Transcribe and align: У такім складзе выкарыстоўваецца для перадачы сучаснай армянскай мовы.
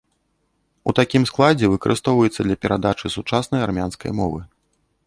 У 0.91 0.95
такім 0.99 1.27
складзе 1.31 1.69
выкарыстоўваецца 1.75 2.41
для 2.49 2.59
перадачы 2.65 3.07
сучаснай 3.19 3.61
армянскай 3.69 4.11
мовы. 4.25 4.41